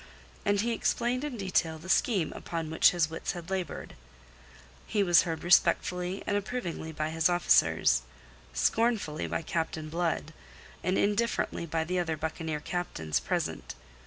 And 0.45 0.61
he 0.61 0.71
explained 0.73 1.23
in 1.23 1.37
detail 1.37 1.77
the 1.77 1.87
scheme 1.87 2.33
upon 2.33 2.71
which 2.71 2.89
his 2.89 3.07
wits 3.11 3.33
had 3.33 3.51
laboured. 3.51 3.93
He 4.87 5.03
was 5.03 5.21
heard 5.21 5.43
respectfully 5.43 6.23
and 6.25 6.35
approvingly 6.35 6.91
by 6.91 7.11
his 7.11 7.29
officers, 7.29 8.01
scornfully 8.51 9.27
by 9.27 9.43
Captain 9.43 9.89
Blood, 9.89 10.33
and 10.83 10.97
indifferently 10.97 11.67
by 11.67 11.83
the 11.83 11.99
other 11.99 12.17
buccaneer 12.17 12.61
captains 12.61 13.19
present. 13.19 13.75